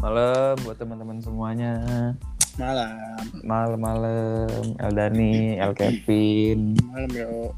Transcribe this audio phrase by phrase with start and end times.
[0.00, 1.72] Malam buat teman-teman semuanya.
[2.56, 3.24] Malam.
[3.44, 4.48] Malam-malam
[4.80, 6.76] Eldani, El Kevin.
[6.88, 7.52] Malam yo.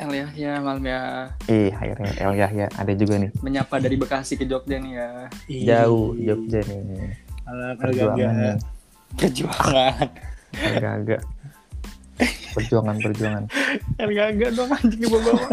[0.00, 3.32] El Yahya malam ya Ih, akhirnya El Yahya ada juga nih.
[3.44, 5.08] menyapa dari Bekasi ke Jogja nih ya
[5.44, 5.62] Ih.
[5.68, 6.80] Jauh Jogja nih.
[7.44, 8.28] Malam El Perjuangan Gaga.
[8.32, 8.56] nih.
[9.20, 10.06] Perjuangan.
[12.56, 13.44] Perjuangan, perjuangan.
[14.00, 15.46] El Gaga dong anjing bawa bawa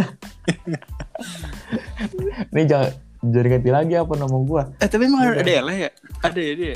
[2.52, 2.92] Nih jangan
[3.24, 4.64] jadi ganti lagi apa nama gua?
[4.78, 5.90] eh tapi emang ada El ya
[6.22, 6.74] ada ya dia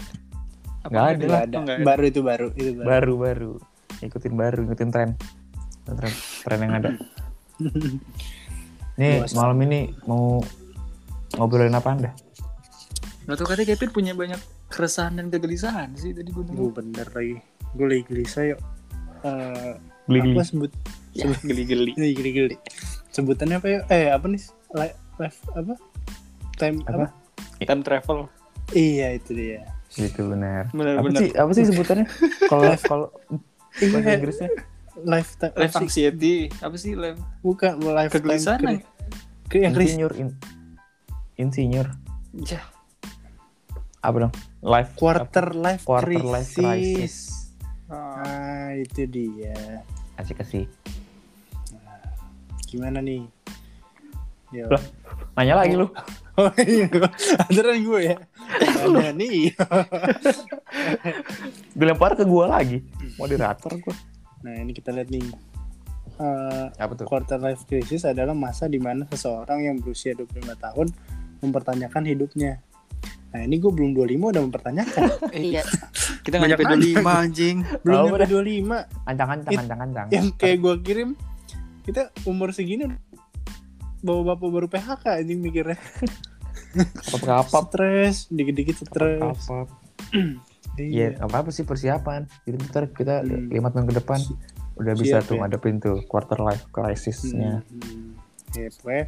[0.81, 1.25] Apa Nggak ada.
[1.29, 1.83] Oh, ada.
[1.85, 2.47] Baru itu baru.
[2.57, 2.85] Itu baru.
[2.89, 3.51] Baru baru.
[4.01, 5.09] Ikutin baru, ikutin tren.
[5.85, 6.89] Tren, tren yang ada.
[8.97, 9.33] Nih Luas.
[9.37, 10.41] malam ini mau
[11.37, 12.11] ngobrolin apa anda?
[13.29, 14.41] Nggak tahu katanya Kevin punya banyak
[14.73, 17.37] keresahan dan kegelisahan sih tadi gue Gue bener lagi.
[17.77, 18.59] Gue lagi gelisah yuk.
[19.21, 19.73] Eh,
[20.09, 20.33] Geli-geli.
[20.33, 20.71] apa sebut?
[21.13, 22.55] ya, geli-geli Ini geli-geli.
[23.13, 23.79] Sebutannya apa ya?
[23.93, 24.41] Eh apa nih?
[24.73, 25.73] Live, live apa?
[26.61, 27.09] Time Apa?
[27.09, 27.65] apa?
[27.65, 28.29] time travel
[28.71, 29.65] Iya itu dia.
[29.91, 30.69] Gitu benar.
[30.69, 32.05] Apa benar-benar sih apa sih sebutannya?
[32.51, 33.07] Kalau kalau
[33.81, 34.15] bahasa Iya.
[34.21, 34.49] Inggrisnya?
[35.01, 35.53] Live time.
[35.57, 35.83] life apa sih?
[35.87, 38.83] anxiety apa sih life Bukan live kegelisahan time.
[39.49, 39.95] Ke yang gelis.
[39.97, 40.27] Insinyur in,
[41.35, 41.87] insinyur
[42.31, 42.61] ya
[44.01, 44.33] apa dong?
[44.65, 46.57] Life Quarter life Quarter life crisis.
[46.57, 47.15] crisis.
[47.85, 49.85] Ah, itu dia.
[50.17, 50.65] Asik sih.
[52.65, 53.27] Gimana nih?
[54.49, 54.71] Yo.
[55.37, 55.87] Nanya lagi lu.
[56.31, 58.15] Oh iya, gue ya.
[58.55, 59.51] Ada nih.
[61.77, 62.79] Dilempar ke gua lagi.
[63.19, 63.91] Moderator gua.
[64.47, 65.27] Nah ini kita lihat nih.
[66.21, 67.03] Eh, Apa tuh?
[67.03, 70.87] quarter life crisis adalah masa di mana seseorang yang berusia 25 tahun
[71.43, 72.63] mempertanyakan hidupnya.
[73.35, 75.03] Nah ini gue belum 25 udah mempertanyakan.
[75.35, 75.63] iya
[76.21, 76.65] kita nggak nyampe
[76.95, 78.29] 25 anjing belum Oh, nyampe udah.
[79.03, 79.09] 25.
[79.09, 80.07] Ancang-ancang, ancang-ancang.
[80.15, 81.09] Yang kayak gue kirim,
[81.83, 82.99] kita umur segini udah
[84.01, 85.77] bawa bapak baru PHK anjing mikirnya.
[87.13, 87.67] Apa-apa.
[87.67, 89.21] Stres, dikit-dikit stres.
[89.47, 89.67] Apa?
[90.71, 92.31] Iya, apa apa sih persiapan.
[92.41, 93.51] Jadi ntar kita Hmm.
[93.51, 94.23] lima tahun ke depan
[94.79, 95.39] udah bisa Siap, tuh ya.
[95.43, 97.59] ngadepin tuh quarter life crisisnya.
[97.59, 98.15] Hmm.
[98.55, 99.05] Ya pokoknya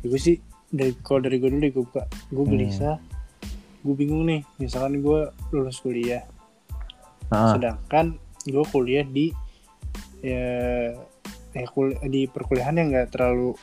[0.00, 0.36] ya gue sih
[0.70, 2.52] dari kalau dari gue dulu deh gue buka gue Hmm.
[2.54, 2.96] gelisah
[3.82, 5.20] gue bingung nih misalkan gue
[5.50, 6.24] lulus kuliah
[7.28, 9.34] Nah, sedangkan gue kuliah di
[10.22, 10.46] ya
[11.50, 13.58] ya kul- di perkuliahan yang nggak terlalu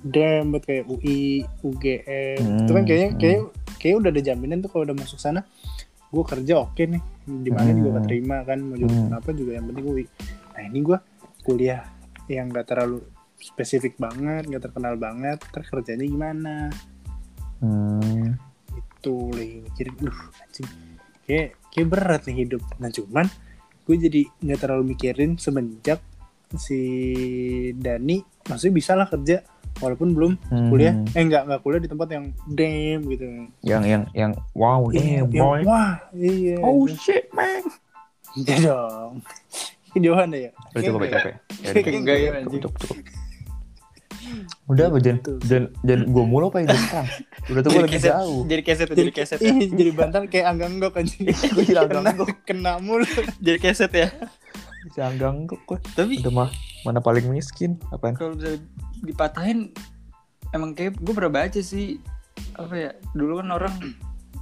[0.00, 3.20] dembet kayak UI UGM Hmm, itu kan kayaknya hmm.
[3.20, 3.40] kayak
[3.80, 5.44] kayak udah ada jaminan tuh kalau udah masuk sana
[6.10, 7.02] gue kerja oke nih.
[7.28, 7.98] Di mana juga Hmm.
[8.02, 9.20] keterima kan mau jurusan Hmm.
[9.20, 10.04] apa juga yang penting UI
[10.50, 10.98] nah ini gue
[11.46, 11.80] kuliah
[12.28, 13.00] yang nggak terlalu
[13.40, 16.54] spesifik banget nggak terkenal banget ntar kerjanya gimana?
[17.60, 18.36] Hmm,
[18.72, 20.68] itu lagi mikirin duh anjing
[21.28, 22.62] kayak kayak berat nih hidup.
[22.80, 23.26] Nah cuman
[23.84, 26.00] gue jadi nggak terlalu mikirin semenjak
[26.58, 26.80] si
[27.78, 28.18] Dani
[28.50, 29.38] maksudnya bisa lah kerja
[29.80, 30.68] walaupun belum hmm.
[30.68, 33.24] kuliah eh nggak nggak kuliah di tempat yang damn gitu
[33.64, 35.60] Yang yang yang wow Iya, damn yang- boy.
[35.64, 37.64] wah iya Oh shit man.
[38.36, 39.24] iya dong
[39.90, 41.34] kejauhan deh ya Udah cukup ya, cukup ya.
[41.50, 42.96] Ya udah, enggak ya cukup, anjing cukup.
[44.70, 45.02] Udah apa?
[45.02, 45.32] Gitu.
[45.50, 46.70] Jan, Jan gue mulu apa ya?
[47.50, 48.40] Udah tuh gue jadi lagi keset jauh.
[48.46, 52.14] jadi keset jadi keset ya jadi bantal kayak anggang gok anjing Gue jadi anggang
[52.46, 53.02] kena mulu
[53.42, 54.08] jadi keset ya
[54.86, 55.78] Si anggang kok gue.
[55.92, 57.76] tapi Udah mah mana paling miskin?
[57.88, 58.14] Apaan?
[58.14, 58.56] kalau bisa
[58.98, 59.72] dipatahin
[60.50, 62.00] emang kayak gue pernah baca sih
[62.54, 63.74] apa ya dulu kan orang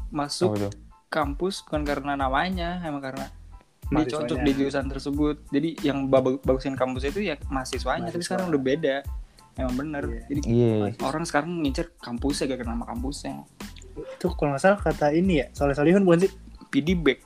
[0.09, 0.73] masuk Apa tuh?
[1.09, 3.27] kampus bukan karena namanya emang karena
[3.85, 4.25] dia Mahasiswanya.
[4.25, 8.27] cocok di jurusan tersebut jadi yang bagusin kampus itu ya mahasiswanya tapi Mahasiswa.
[8.29, 8.97] sekarang udah beda
[9.57, 10.23] emang bener Iya.
[10.29, 10.75] jadi Iya.
[11.01, 13.43] orang sekarang ngincer kampusnya gak kenal nama kampusnya
[13.99, 16.33] itu kalau nggak salah kata ini ya soleh solihun bukan sih
[16.69, 17.19] PD back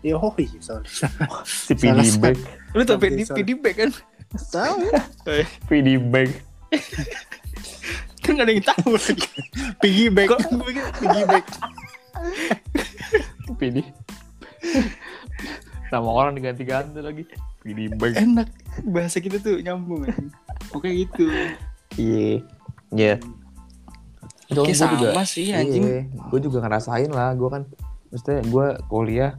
[0.00, 0.88] ya oh iya soleh
[1.66, 2.36] Si PD bag.
[2.70, 3.36] lu tau Oke, PD, sorry.
[3.38, 3.90] PD back kan
[4.48, 4.80] tahu
[5.28, 6.30] Eh, PD bag.
[8.22, 9.26] kan gak ada yang tahu lagi
[9.78, 11.46] piggy bank gue pikir piggy bank
[13.56, 13.76] PD.
[15.88, 17.24] Nama orang diganti-ganti lagi.
[17.60, 18.14] PD bag.
[18.14, 18.48] enak
[18.82, 20.16] bahasa kita tuh nyambung kan
[20.70, 21.28] oke gitu
[21.94, 22.40] Iya.
[22.90, 23.14] Iya.
[24.46, 25.84] Itu Kayak gua juga- sama sih, anjing.
[26.08, 27.34] gue juga ngerasain lah.
[27.34, 27.62] Gue kan,
[28.08, 29.32] maksudnya gue kuliah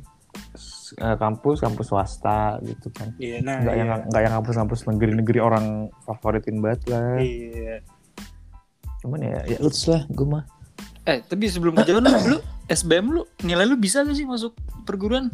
[0.93, 3.15] eh, kampus kampus swasta gitu kan.
[3.15, 3.81] iya nah Nggak iya.
[3.81, 5.65] yang nggak yang kampus-kampus negeri-negeri orang
[6.01, 7.17] favoritin banget lah.
[7.17, 7.79] iya
[8.99, 10.43] Cuman ya, ya luts lah gue mah.
[11.03, 14.53] eh tapi sebelum kejauhan lu, lu SBM lu nilai lu bisa gak sih masuk
[14.83, 15.33] perguruan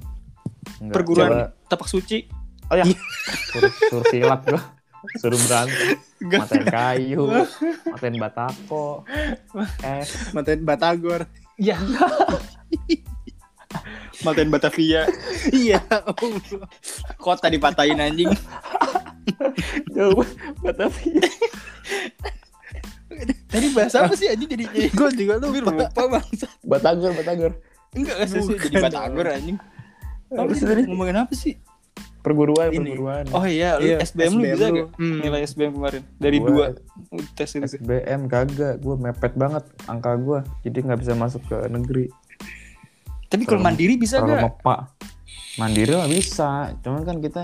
[0.79, 2.27] Nggak, perguruan coba- tapak suci
[2.67, 2.83] Oh ya,
[3.47, 4.59] suruh, suruh silat gue.
[5.17, 5.95] Suruh berantem.
[6.19, 7.23] Matain kayu,
[7.87, 9.07] matain batako,
[9.87, 11.23] eh, matain batagor
[11.55, 11.79] ya
[14.19, 15.05] Malten Batavia
[15.53, 15.77] iya
[17.17, 18.31] kota dipatahin anjing
[19.89, 20.25] jauh
[20.59, 21.21] Batavia.
[23.47, 27.51] tadi bahasa apa sih anjing jadi jadi gue juga gue lupa bangsa Batagor, Batagor.
[27.91, 29.57] Enggak, enggak sih jadi batagor anjing.
[30.27, 30.81] Apa Apa sih sih tadi?
[30.85, 31.53] ngomongin apa sih?
[32.19, 32.91] Perguruan, Ini.
[32.91, 33.23] perguruan.
[33.31, 34.75] Oh iya, lu Iya, SBM, lu bisa lu.
[34.75, 34.87] gak?
[34.99, 35.19] Hmm.
[35.23, 36.65] Nilai SBM kemarin dari Gua dua
[37.33, 37.63] tes itu.
[37.63, 42.11] SBM kagak, gue mepet banget angka gue, jadi nggak bisa masuk ke negeri.
[43.27, 44.39] Tapi kalau mandiri bisa gak?
[44.39, 44.79] mepak.
[45.57, 47.41] Mandiri mah bisa, cuman kan kita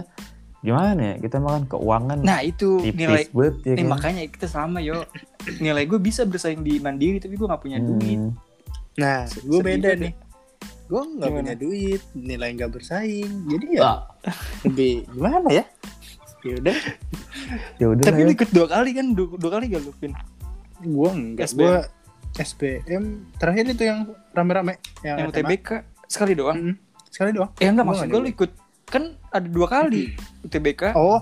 [0.60, 1.16] gimana ya?
[1.20, 3.24] Kita makan keuangan Nah itu tipis nilai.
[3.28, 3.90] banget ya Nih kan?
[3.90, 5.04] makanya kita sama yo.
[5.58, 8.16] Nilai gue bisa bersaing di mandiri tapi gue gak punya duit.
[8.18, 8.32] Hmm.
[8.94, 10.14] Nah, gue beda nih.
[10.86, 11.42] Gue nggak Gimana?
[11.42, 13.32] punya duit, nilai nggak bersaing.
[13.50, 13.98] Jadi ya Ah,
[14.64, 15.66] lebih gimana ya?
[16.44, 16.78] Ya udah,
[17.78, 18.36] ya udah Tapi lah lu ya.
[18.36, 19.06] ikut dua kali kan?
[19.12, 20.14] Dua, dua kali gak lu, Vin?
[20.78, 21.48] gue enggak.
[21.56, 21.76] Gue
[22.36, 23.04] SBM
[23.36, 24.00] terakhir itu yang
[24.32, 25.28] rame-rame yang, Yang.
[25.32, 25.68] UTBK
[26.06, 26.58] sekali doang.
[26.58, 26.76] Mm-mm.
[27.08, 27.50] Sekali doang.
[27.56, 28.52] Eh enggak Gua maksud gue lu ikut
[28.86, 30.94] kan ada dua kali UTBK.
[30.94, 31.22] Oh,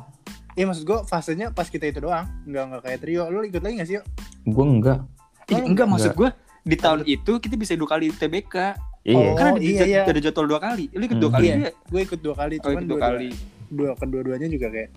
[0.54, 2.28] iya maksud gue fasenya pas kita itu doang.
[2.44, 3.24] Enggak enggak kayak trio.
[3.28, 4.06] Lu ikut lagi gak sih, yuk?
[4.46, 5.00] Gue enggak.
[5.48, 6.20] Ih, Oh, enggak maksud enggak.
[6.22, 6.30] gue
[6.64, 8.56] di tahun itu kita bisa dua kali UTBK.
[9.02, 9.18] Iya.
[9.18, 10.02] Oh, kan ada, iya, jad- iya.
[10.06, 10.86] ada jadwal dua kali.
[10.92, 11.36] Lu ikut dua Hmm.
[11.36, 11.72] kali Iya.
[11.84, 13.30] Gue ikut dua kali, Oh, cuman ikut dua dua, kali.
[13.68, 14.90] dua kedua-duanya juga kayak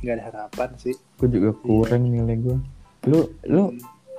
[0.00, 0.94] nggak ada harapan sih.
[1.16, 2.56] Gue juga kurang nilai gue.
[3.04, 3.62] Lu lu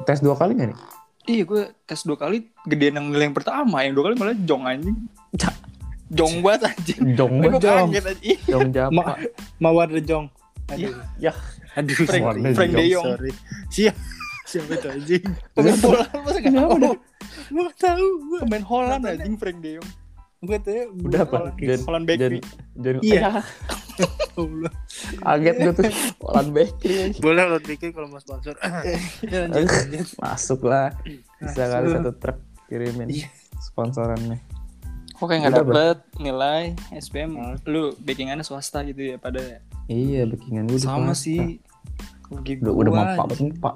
[0.03, 0.79] tes dua kali gak nih?
[1.23, 4.63] Iya gue tes dua kali gedean yang nilai yang pertama Yang dua kali malah jong
[4.63, 4.97] anjing
[6.09, 7.61] Jong banget anjing Jong banget.
[7.63, 7.89] Jong.
[8.45, 8.93] Jong Japa.
[8.93, 9.17] Ma-
[9.57, 10.29] Mawar Rejong.
[10.69, 10.93] Aduh.
[11.17, 11.33] Ya.
[11.73, 12.53] Aduh, Frank- sorry.
[12.53, 13.05] Frank De Jong.
[13.07, 13.31] Sorry.
[13.67, 13.97] Siapa?
[14.45, 15.23] Siapa itu anjing?
[15.57, 16.69] Pemain bola masa gak tau?
[16.77, 16.93] Gue.
[17.49, 19.89] Gue Pemain Holland anjing Frank De Jong
[20.43, 21.37] gue tuh ya, Udah apa?
[21.87, 22.43] Holland Bakery
[22.75, 23.39] Jan Iya.
[25.21, 25.85] Kaget gue tuh.
[26.23, 27.13] Holland Bakery.
[27.19, 28.57] Boleh lo pikir kalau mau sponsor.
[29.23, 30.07] Lanjut, lanjut.
[30.17, 30.93] Masuk lah.
[31.39, 32.37] Bisa kali satu truk
[32.67, 33.27] kirimin Iya.
[33.61, 34.39] sponsorannya.
[35.13, 36.61] Kok kayak gak Udah, dapet nilai
[36.91, 37.37] SPM.
[37.69, 41.59] Lu backingannya swasta gitu ya pada Iya, backingan gue Sama sih
[42.31, 43.75] Udah, udah mapak mapak.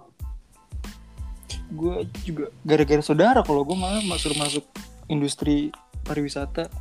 [1.67, 4.63] Gue juga gara-gara saudara kalau gue malah masuk masuk
[5.07, 5.69] industri
[6.07, 6.71] pariwisata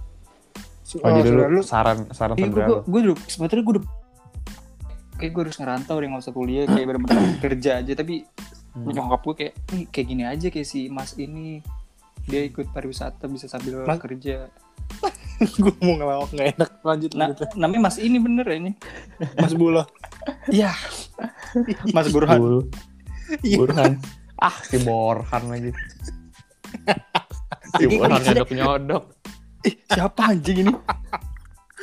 [0.96, 3.84] Oh, jadi saudara lu saran saran Iya, gue gue udah sebenarnya gue udah
[5.16, 8.22] kayak gue harus ngerantau deh nggak usah kuliah kayak bener-bener kerja aja tapi
[8.70, 8.92] Hmm.
[8.92, 11.58] nyokap gue kayak "Ih, kayak gini aja kayak si Mas ini
[12.22, 14.46] dia ikut pariwisata bisa sambil Mas- kerja.
[15.56, 16.70] gue mau ngelawak nggak enak.
[16.82, 17.46] Lanjut, Nah, lanjut.
[17.56, 18.70] namanya Mas ini bener ya ini.
[19.40, 19.82] Mas Bula.
[20.46, 20.70] Iya.
[21.88, 22.36] Mas Burhan.
[22.36, 22.56] Bul,
[23.40, 23.56] Iya.
[23.56, 23.92] Burhan.
[24.36, 25.70] Ah, si Borhan lagi.
[27.74, 29.04] si Borhan kan- nyodok nyodok.
[29.66, 30.72] Ih, siapa anjing ini?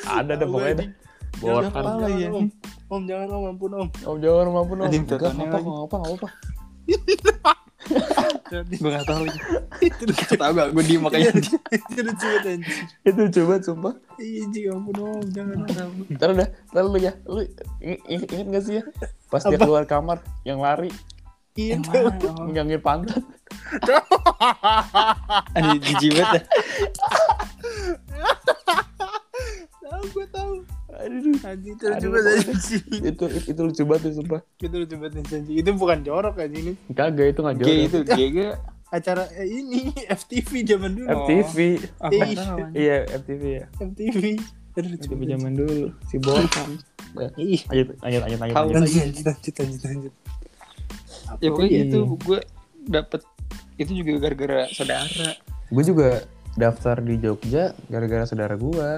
[0.08, 0.90] Ada deh pokoknya dah.
[1.44, 1.84] Borhan.
[2.00, 2.30] Lagi ya?
[2.32, 2.48] om.
[2.88, 3.88] Om jangan om ampun om.
[3.92, 4.86] Om jangan mampun om.
[4.88, 5.68] Anjing, Enggak, tontonnya apa lagi.
[5.68, 6.30] apa apa apa.
[8.54, 9.40] gue gak tahu lagi.
[10.14, 11.32] Gak tau gak, gue diem makanya.
[11.74, 12.86] Itu lucu banget anjing.
[13.04, 13.94] Itu coba sumpah.
[14.22, 15.94] Iya anjing ampun om jangan om.
[16.16, 17.12] Ntar udah, ntar lu ya.
[17.28, 17.42] Lu
[17.84, 18.84] ing- ing- inget gak sih ya?
[19.28, 20.94] Pas dia keluar kamar yang lari,
[21.54, 21.78] Iya
[22.50, 23.22] Yang pantat.
[25.54, 26.44] Anjing jijibat dah.
[29.84, 30.54] Tahu gue tahu.
[30.94, 31.36] Aduh.
[31.44, 32.84] Anjing itu lucu banget anjing.
[33.04, 34.42] itu itu lucu banget sumpah.
[34.62, 35.56] Itu lucu banget anjing.
[35.60, 36.74] Itu bukan jorok anjing ini.
[36.94, 37.84] Kagak itu nggak G jorok.
[37.84, 38.56] itu, G gak?
[38.94, 39.80] Acara eh, ini
[40.22, 41.08] FTV zaman dulu.
[41.10, 41.58] FTV.
[42.00, 42.72] Apa anjing.
[42.78, 43.66] Iya, FTV ya.
[43.82, 44.22] FTV.
[44.40, 45.88] Itu lucu FTV zaman dulu.
[46.08, 46.16] Si.
[47.14, 47.62] Nah, Ih.
[47.70, 48.42] Lanjut, lanjut, lanjut, lanjut.
[48.42, 48.74] Lanjut.
[48.74, 50.14] Lanjut lanjut lanjut lanjut lanjut.
[51.42, 52.40] Ya pokoknya itu gue
[52.88, 53.22] dapet
[53.80, 55.30] itu juga gara-gara saudara.
[55.74, 56.22] Gue juga
[56.54, 58.90] daftar di Jogja gara-gara saudara gue.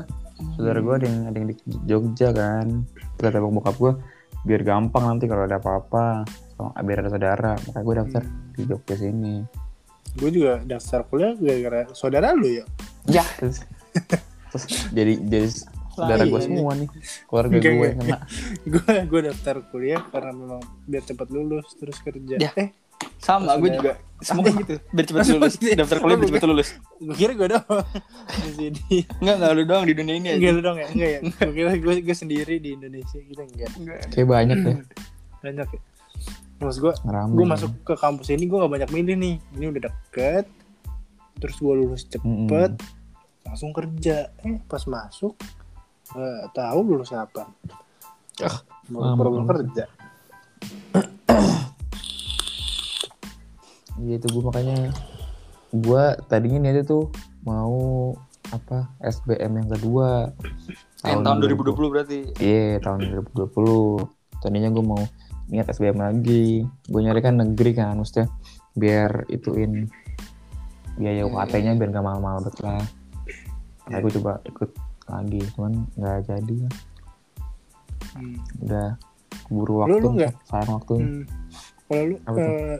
[0.59, 1.55] Saudara gue ada yang, ada yang di
[1.87, 2.83] Jogja kan.
[3.15, 3.93] Kata bang bokap gue,
[4.43, 6.27] biar gampang nanti kalau ada apa-apa.
[6.55, 7.51] So, biar ada saudara.
[7.67, 8.23] Makanya gue daftar
[8.55, 9.35] di Jogja sini.
[10.15, 12.65] Gue juga daftar kuliah gara-gara saudara lu ya.
[13.07, 13.23] Ya.
[13.39, 13.63] Terus,
[14.51, 15.47] terus jadi jadi
[15.95, 16.89] saudara gue semua nih.
[17.27, 18.19] Keluarga gue kena.
[18.75, 22.35] Gue gue daftar kuliah karena memang biar cepat lulus terus kerja.
[22.39, 22.51] Ya.
[22.59, 22.75] Eh,
[23.17, 23.93] Sama gue juga.
[24.17, 24.79] Semua gitu.
[24.89, 25.53] Biar cepat lulus.
[25.59, 26.69] Daftar kuliah biar cepat lulus.
[26.97, 27.83] gue kira gue doang
[28.25, 28.97] di sini.
[29.19, 30.55] Enggak, enggak lu doang di dunia ini Enggak aja.
[30.55, 30.87] lu dong ya?
[30.87, 31.19] Enggak ya?
[31.21, 33.69] Gue kira gue, gue sendiri di Indonesia gitu enggak.
[33.75, 33.99] Enggak.
[34.09, 34.75] Kayak banyak deh.
[35.43, 35.81] Banyak ya.
[36.55, 39.35] Terus gue gue masuk ke kampus ini gue gak banyak milih nih.
[39.51, 40.45] Ini udah deket.
[41.35, 42.71] Terus gue lulus cepet.
[43.43, 44.31] Langsung kerja.
[44.41, 45.35] Eh pas masuk
[46.07, 47.45] Gak tahu lulus apa.
[48.39, 48.57] Ah,
[48.87, 49.49] Baru baru lama.
[49.51, 49.85] kerja.
[54.05, 54.77] Iya itu gue makanya
[55.71, 57.09] gue tadinya niatnya tuh
[57.41, 58.13] mau
[58.47, 60.29] apa SBM yang kedua
[61.01, 62.19] Yang tahun 2020 berarti.
[62.37, 63.01] Iya tahun
[63.33, 64.05] 2020
[64.39, 65.01] tadinya gue mau
[65.47, 68.29] niat SBM lagi gue nyari kan negeri kan maksudnya
[68.73, 69.89] biar ituin
[70.95, 72.81] biaya UKT-nya biar gak mahal-mahal banget lah
[73.83, 74.69] Makanya gue coba ikut
[75.05, 76.57] lagi cuman nggak jadi
[78.07, 78.39] Hmm.
[78.61, 78.95] udah
[79.43, 80.33] keburu Lu- waktu lu nggak?
[80.45, 81.23] sayang waktu Hmm.
[81.85, 82.47] Kalau lu Apa tuh?
[82.47, 82.77] eh,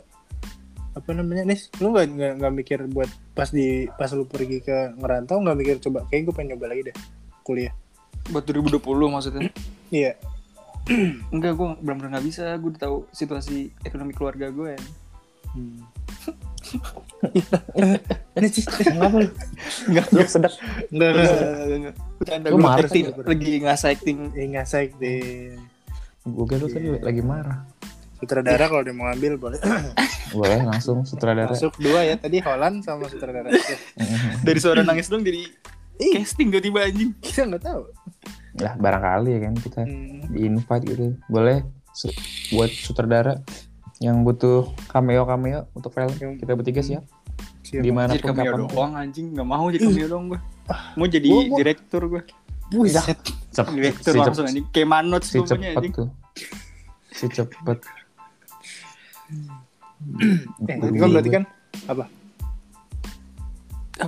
[0.96, 5.44] apa namanya nih lu nggak nggak mikir buat pas di pas lu pergi ke ngerantau
[5.44, 6.98] nggak mikir coba kayak gue pengen nyoba lagi deh
[7.46, 7.74] kuliah.
[8.34, 8.82] Buat 2020
[9.14, 9.54] maksudnya?
[9.94, 10.18] Iya.
[11.36, 12.58] Enggak gue benar-benar nggak bisa.
[12.58, 14.82] Gue udah tahu situasi ekonomi keluarga gue ya.
[15.54, 15.80] Hmm.
[18.36, 19.30] ini sih Kenapa lu?
[19.88, 20.54] enggak Lu sedek.
[20.92, 25.56] nggak nggak enggak bercanda Lu gue marah acting lagi ngasih acting Eh, nggak saik deh
[26.26, 27.62] Gue kira lu tadi lagi marah.
[28.26, 29.62] Sutradara kalau dia mau ambil boleh
[30.36, 31.48] Boleh langsung sutradara.
[31.48, 33.48] masuk dua ya tadi Holland sama sutradara
[34.46, 35.46] dari suara nangis dong jadi
[35.96, 36.20] Ih.
[36.20, 37.86] casting tiba-tiba anjing kita nggak tahu
[38.56, 40.32] Lah barangkali ya kan kita hmm.
[40.32, 41.06] di invite gitu.
[41.26, 42.12] Boleh su-
[42.50, 43.40] buat sutradara
[44.00, 47.04] yang butuh cameo cameo untuk film Yang- kita bertiga siap.
[47.62, 47.84] siapa?
[47.84, 50.40] Gimana jadi pun cameo kapan doang anjing nggak mau jadi cameo doang gue
[50.96, 52.24] mau jadi Gua- gua- direktur gue
[52.66, 53.20] Buset.
[53.70, 56.10] Direktur si, langsung anjing kayak manot si cepet anjing tuh.
[57.10, 57.78] Si cepet.
[60.70, 61.44] Eh, tadi kan berarti kan
[61.90, 62.06] apa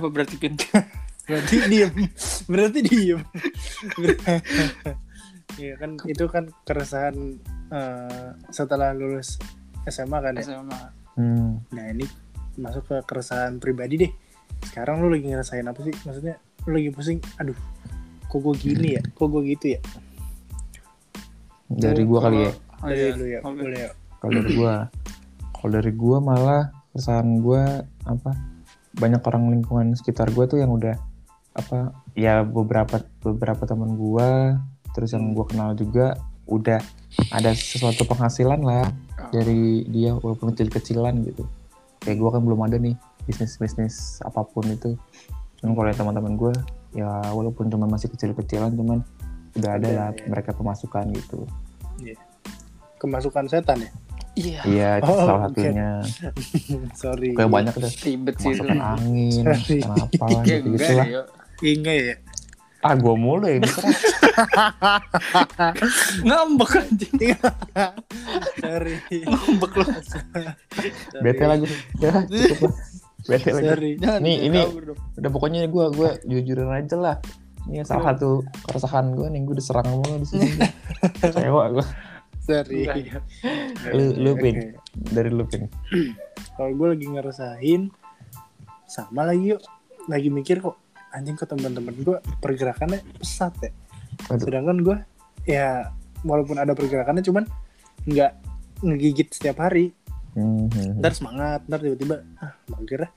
[0.08, 0.54] berarti pin
[1.28, 1.92] berarti diem
[2.46, 3.20] berarti diem
[5.58, 7.42] Iya kan itu kan keresahan
[7.74, 9.42] eh, setelah lulus
[9.90, 10.46] SMA kan ya.
[10.46, 10.82] SMA
[11.18, 11.58] Hmm.
[11.74, 12.06] Nah ini
[12.54, 14.12] masuk ke keresahan pribadi deh.
[14.70, 15.90] Sekarang lu lagi ngerasain apa sih?
[16.06, 16.38] Maksudnya
[16.70, 17.18] lu lagi pusing.
[17.42, 17.58] Aduh,
[18.30, 19.02] kok gue gini ya?
[19.02, 19.80] Kok gue gitu ya?
[21.68, 22.52] Dari gua kali ya.
[22.54, 23.18] oh, Dari iya.
[23.18, 23.90] lu ya, boleh ya.
[24.18, 24.74] Kalau dari gua,
[25.58, 28.30] kalau dari gua malah keresahan gua apa?
[28.94, 30.94] Banyak orang lingkungan sekitar gua tuh yang udah
[31.58, 31.90] apa?
[32.14, 34.58] Ya beberapa beberapa teman gua,
[34.94, 36.14] terus yang gua kenal juga
[36.48, 36.78] udah
[37.34, 38.86] ada sesuatu penghasilan lah
[39.34, 41.44] dari dia walaupun kecil-kecilan gitu.
[42.06, 42.94] Kayak gua kan belum ada nih
[43.26, 44.94] bisnis-bisnis apa pun itu.
[45.58, 46.54] Cuman kalau teman-teman gua
[46.94, 49.04] ya walaupun cuma masih kecil-kecilan cuman
[49.58, 50.24] udah ada lah ya.
[50.30, 51.44] mereka pemasukan gitu.
[53.02, 53.90] Kemasukan setan ya?
[54.38, 55.88] Iya Iya, itu Oh, salah satunya.
[57.02, 57.30] Sorry.
[57.34, 57.92] Kayak banyak deh.
[58.00, 59.78] ribet sih itu Masukan angin, Sorry.
[59.80, 61.06] kenapa Kayak gitu, enggak gitu lah.
[61.06, 61.22] ya
[61.58, 62.14] Enggak ya?
[62.78, 63.98] Ah, gua mulu ya, misalnya.
[66.22, 67.14] ngambek anjing
[68.56, 68.94] Sorry.
[69.24, 69.84] ngambek lu
[71.24, 71.66] Bete lagi.
[71.98, 72.74] Ya, cukup lah.
[73.26, 73.66] Bete lagi.
[73.66, 73.90] Sorry.
[73.98, 74.66] Jangan Nih, ini-.
[75.18, 77.16] Udah pokoknya gua gua jujurin aja lah.
[77.66, 80.46] Ini salah satu keresahan gua nih, gua diserang mulu di sini.
[81.18, 81.86] Kecewa gua.
[82.48, 82.88] Sorry.
[82.88, 83.22] Enggak,
[83.96, 84.40] Lu- lu, Oke.
[84.40, 84.56] Pin.
[84.96, 85.68] Dari lu, Pin.
[86.56, 87.82] Kalau gue lagi ngerasain
[88.88, 89.60] sama lagi yuk.
[90.08, 90.80] Lagi mikir kok
[91.12, 93.72] anjing ke teman-teman gue pergerakannya pesat ya.
[94.26, 94.44] Waduh.
[94.44, 94.96] sedangkan gue
[95.46, 95.94] ya
[96.26, 97.46] walaupun ada pergerakannya cuman
[98.04, 98.32] nggak
[98.82, 99.94] ngegigit setiap hari
[100.36, 103.10] Hmm, hmm, ntar semangat ntar tiba-tiba ah mager ah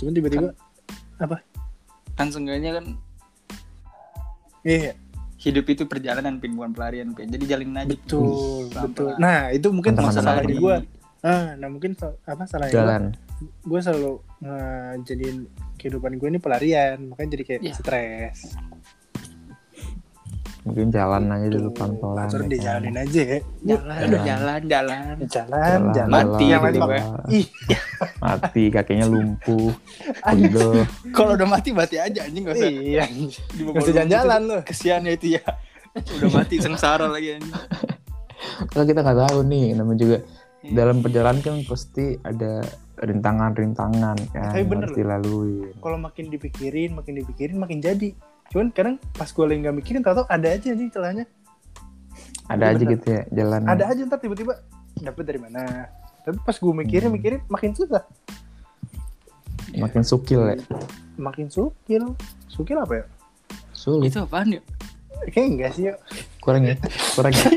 [0.00, 0.48] cuman tiba-tiba
[2.14, 2.84] kan seenggaknya kan
[4.62, 4.96] iya
[5.44, 7.28] hidup itu perjalanan pin bukan pelarian pin.
[7.28, 7.86] Jadi jalin aja.
[7.86, 8.84] Betul Pelan-pelan.
[8.88, 9.10] betul.
[9.18, 10.76] nah itu mungkin masalah di gue
[11.20, 13.02] ah nah mungkin apa salahnya gue Jalan.
[13.62, 15.36] gue selalu ngejadiin
[15.74, 17.74] kehidupan gue ini pelarian makanya jadi kayak Iya.
[17.74, 18.38] stres
[20.64, 22.24] Mungkin jalan aja dulu pelan-pelan.
[22.24, 22.48] Ya kan.
[22.48, 24.20] dijalanin aja ya jalan Jalan.
[24.24, 26.88] jalan jalan jalan jalan Mati yang lain gitu,
[28.18, 29.70] Mati, kakinya lumpuh.
[30.24, 30.88] Pegel.
[31.12, 35.12] kalau udah mati mati aja anjing gak usah iya nggak usah jalan-jalan lo kesian ya
[35.12, 35.44] itu ya
[35.94, 37.54] udah mati sengsara lagi anjing
[38.66, 40.18] Kalau kita nggak tahu nih, namanya juga
[40.60, 40.72] Iya.
[40.74, 42.64] dalam perjalanan kan pasti ada
[42.98, 44.96] rintangan-rintangan kan Tapi yang bener harus loh.
[44.96, 45.56] dilalui.
[45.78, 48.16] kalau makin dipikirin makin dipikirin makin jadi
[48.48, 51.24] cuman kadang pas gue lagi nggak mikirin tau tau ada aja nih celahnya
[52.44, 52.92] Ada aja bener.
[52.92, 53.60] gitu ya jalan.
[53.64, 54.54] ada aja ntar tiba-tiba
[54.96, 55.88] dapet dari mana
[56.20, 57.14] tapi pas gue mikirin Hmm.
[57.14, 58.04] mikirin makin susah
[59.74, 60.56] Makin sukil ya.
[61.16, 62.14] makin sukil
[62.46, 63.04] sukil apa ya
[63.72, 64.08] Sulit.
[64.08, 64.62] itu apaan ya
[65.26, 65.98] kayak enggak sih yuk
[66.38, 66.76] Kurang ya.
[67.16, 67.48] Kurang ya.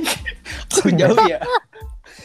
[0.98, 1.38] Jauh ya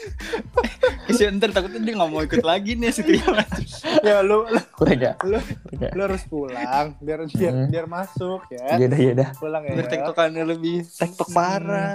[1.07, 3.33] kesian ntar takutnya dia gak mau ikut lagi nih si Trio
[4.07, 4.59] ya lu lu,
[4.91, 5.13] ya.
[5.21, 5.39] lu,
[5.75, 5.91] ya.
[5.91, 7.69] lu harus pulang biar biar, Hmm.
[7.69, 9.29] biar masuk ya Iya dah, iya dah.
[9.35, 11.95] pulang ya biar tektokannya lebih tektok parah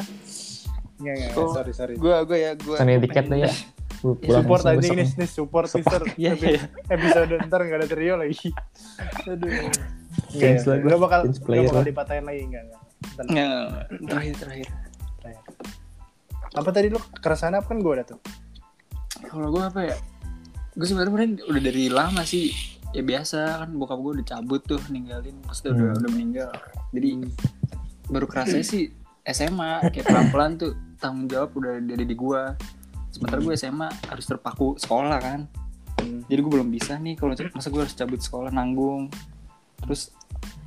[0.98, 1.52] Nggak, nggak, Oh.
[1.52, 3.52] sorry sorry gue gue ya gue Pesan tiket dah ya.
[3.98, 5.10] Pu- Pulang support aja ini nih.
[5.16, 6.62] nih support teaser Iya, Epi- iya.
[6.88, 8.50] episode ntar nggak ada trio lagi
[9.24, 9.50] aduh
[10.30, 10.90] Change lah gua.
[10.90, 12.64] Gak bakal gak bakal dipatahin lagi enggak.
[12.66, 13.46] Nggak, nggak,
[13.94, 14.08] nggak.
[14.08, 14.68] terakhir terakhir
[16.58, 16.98] apa tadi lu?
[17.14, 18.20] Keresahan apa kan gue ada tuh?
[19.24, 19.98] Kalau gue apa ya?
[20.74, 22.54] Gue sebenarnya kemarin udah dari lama sih.
[22.92, 25.38] Ya biasa kan bokap gue udah cabut tuh ninggalin.
[25.44, 26.00] Pas dia udah Hmm.
[26.02, 26.52] udah meninggal.
[26.92, 27.10] Jadi
[28.08, 28.90] baru kerasa sih
[29.22, 32.42] SMA kayak pelan pelan tuh tanggung jawab udah ada di gue
[33.12, 35.46] sementara gue SMA harus terpaku sekolah kan.
[36.26, 39.12] Jadi gue belum bisa nih kalau masa gue harus cabut sekolah nanggung.
[39.84, 40.14] Terus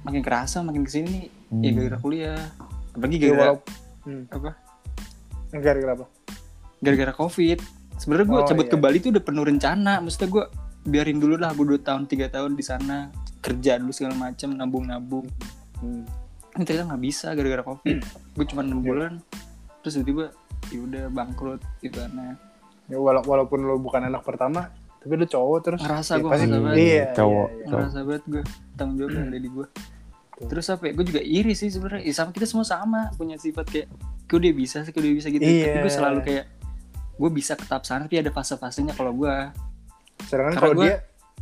[0.02, 1.76] makin kerasa makin ke sini nih ya Hmm.
[1.78, 2.42] gara-gara kuliah.
[2.92, 4.24] Apalagi Ya, gara-gara walaupun- hmm.
[4.28, 4.50] apa
[5.52, 6.06] gara-gara apa
[6.78, 7.58] gara-gara covid
[7.96, 8.72] sebenarnya gue Oh, cabut iya.
[8.72, 10.44] ke Bali tuh udah penuh rencana maksudnya gue
[10.82, 14.84] biarin dulu lah gue dua tahun tiga tahun di sana kerja dulu segala macam nabung
[14.84, 15.26] nabung
[15.76, 16.04] Hmm.
[16.52, 18.86] ini ternyata nggak bisa gara-gara covid gue cuma enam Iya.
[18.86, 19.12] bulan
[19.78, 20.24] terus tiba-tiba
[20.68, 22.36] ya udah bangkrut gitu aneh
[22.84, 24.66] Ya, wala- walaupun lo bukan anak pertama,
[24.98, 25.78] tapi lo cowok terus.
[25.78, 26.74] Ngerasa ya, gua pasti- ngerasa banget.
[26.82, 27.46] Iya, Cowok.
[27.46, 27.66] iya, iya.
[27.70, 28.42] ngerasa banget gue
[28.74, 29.66] tanggung jawab yang ada di gue
[30.42, 33.66] terus apa ya gue juga iri sih sebenarnya Ya, sama kita semua sama punya sifat
[33.68, 33.88] kayak
[34.30, 35.64] gue udah bisa sih gue udah bisa gitu Iya.
[35.66, 36.44] tapi gue selalu kayak
[37.12, 39.34] gue bisa ke tahap sana tapi ada fase-fasenya kalau gue
[40.22, 40.96] Sedangkan Karena kalau gua- dia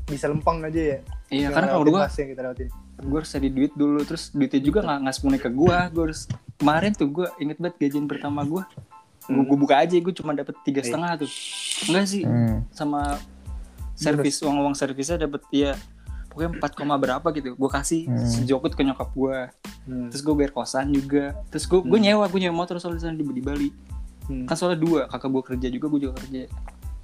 [0.07, 0.99] bisa lempeng aja ya.
[1.29, 2.69] iya karena kalau gue fase yang kita lewatin.
[2.99, 6.21] gue harus cari duit dulu terus duitnya juga nggak nggak semuanya ke gue gue harus
[6.57, 8.63] kemarin tuh gue inget banget gajian pertama gue
[9.25, 9.61] gue Hmm.
[9.61, 11.31] buka aja gue cuma dapet tiga setengah tuh
[11.85, 12.65] enggak sih Hmm.
[12.71, 13.21] sama
[13.93, 15.77] servis uang uang servisnya dapet ya
[16.39, 18.23] pokoknya 4, koma berapa gitu gue kasih Hmm.
[18.23, 19.39] sejokut ke nyokap gue
[19.85, 20.07] Hmm.
[20.09, 23.15] terus gue bayar kosan juga terus gue gue nyewa gue nyewa motor soalnya di sana
[23.15, 23.69] di, di Bali
[24.25, 24.45] Hmm.
[24.45, 26.47] kan soalnya dua kakak gue kerja juga gue juga kerja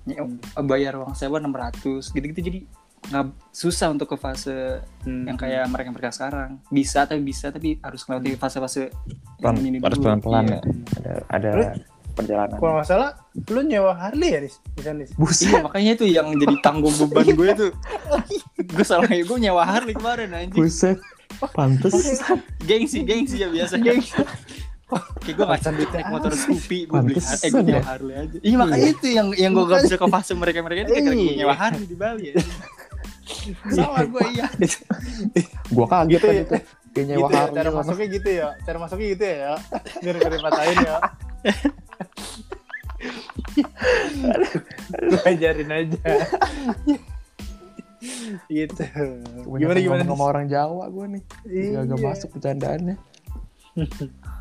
[0.05, 0.27] nyewa,
[0.63, 2.61] bayar uang sewa 600 gitu-gitu jadi
[3.05, 5.25] nggak susah untuk ke fase Hmm.
[5.25, 8.89] yang kayak mereka mereka sekarang bisa tapi bisa tapi harus melewati fase-fase
[9.37, 10.05] Pelan, ini harus dulu.
[10.07, 10.61] pelan-pelan Iya.
[11.03, 11.15] ya.
[11.29, 11.51] Ada, ada
[12.15, 12.57] perjalanan.
[12.57, 14.57] Kalau nggak salah, lo nyewa Harley ya, Nis?
[14.73, 15.11] Bisa, Nis?
[15.43, 17.71] Iya makanya itu yang jadi tanggung beban gue tuh
[18.75, 20.99] gue salah gue nyewa Harley kemarin anjing Buset.
[21.51, 21.93] Pantes.
[22.63, 24.15] gengsi gengsi ya biasa gengsi
[25.19, 27.85] kayak gue nggak duitnya naik motor Scoopy gue beli eh gue nyewa ya.
[27.85, 30.93] Harley aja iya makanya itu yang yang gue gak bisa ke fase mereka mereka itu
[30.95, 31.35] kayak gue Iya.
[31.37, 32.35] nyewa Harley di Bali ya
[33.75, 34.47] sama gue iya
[35.69, 36.45] Gua kaget Gitu tadi ya.
[36.47, 36.61] tuh.
[36.95, 38.49] Kayak nyewa gitu ya, Harley cara masuknya gitu ya.
[38.63, 39.53] Cara masuknya gitu ya.
[39.99, 40.97] Biar gak dipatahin ya.
[45.05, 46.01] Gue ajarin aja.
[48.49, 48.83] gitu.
[49.59, 50.03] Gimana gimana?
[50.05, 51.23] ngomong sama orang Jawa gue nih.
[51.47, 51.79] Iya.
[51.89, 52.97] Gak masuk bercandaannya.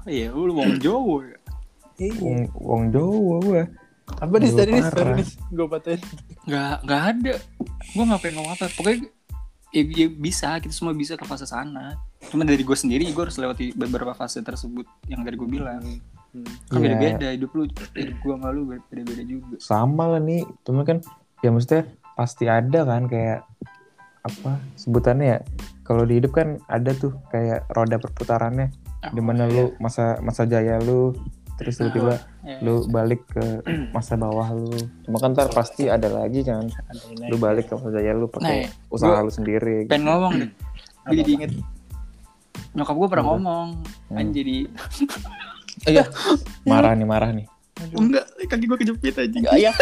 [0.06, 1.38] iya lu mau Jawa ya
[1.98, 2.14] Iya.
[2.22, 3.64] Wong, wong Jawa gue.
[4.20, 5.28] Apa nih Lu tadi nih?
[5.50, 6.02] Gue patahin.
[6.44, 7.34] nggak nggak ada
[7.96, 9.08] gue ngapain ngomong apa pokoknya
[9.72, 11.96] ya, ya bisa kita semua bisa ke fase sana
[12.28, 15.80] cuma dari gue sendiri gue harus lewati beberapa fase tersebut yang dari gue bilang
[16.34, 16.50] Hmm.
[16.68, 16.98] kan Iya.
[16.98, 19.56] beda-beda hidup lu hidup gue sama lu beda-beda juga.
[19.58, 20.42] Sama lah nih.
[20.62, 20.98] Cuma kan
[21.40, 23.46] ya maksudnya pasti ada kan kayak
[24.22, 25.40] apa sebutannya ya.
[25.84, 28.74] Kalau di hidup kan ada tuh kayak roda perputarannya.
[29.06, 31.14] Di mana lu masa masa jaya lu
[31.54, 32.58] terus tiba-tiba Ya.
[32.60, 33.62] lu balik ke
[33.94, 34.74] masa bawah lu.
[35.06, 36.66] Cuma kan ntar pasti ada lagi kan.
[36.66, 40.34] Ada lu balik ke masa jaya lu pakai Nah, usaha gua lu sendiri pengen ngomong
[40.40, 40.50] deh.
[41.06, 41.52] Gue jadi inget.
[42.74, 43.68] Nyokap gue pernah ngomong
[44.10, 44.34] kan Hmm.
[44.34, 44.58] jadi
[45.86, 46.04] iya
[46.70, 47.46] marah nih marah nih
[47.92, 49.72] enggak kaki gue kejepit aja iya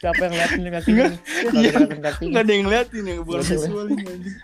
[0.00, 1.10] siapa yang liatin nih kaki Enggak.
[1.52, 1.70] Iya.
[2.00, 3.48] kaki nggak ada yang ngeliatin ya bukan ada.
[3.50, 3.86] visual